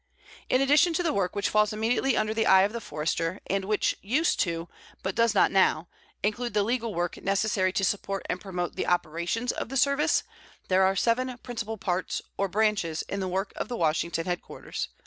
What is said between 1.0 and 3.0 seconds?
the work which falls immediately under the eye of the